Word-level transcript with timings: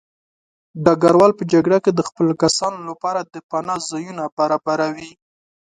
ډګروال 0.83 1.31
په 1.39 1.43
جګړه 1.51 1.77
کې 1.83 1.91
د 1.93 2.01
خپلو 2.07 2.33
کسانو 2.43 2.79
لپاره 2.89 3.19
د 3.33 3.35
پناه 3.49 3.77
ځایونه 3.89 4.23
برابروي. 4.37 5.11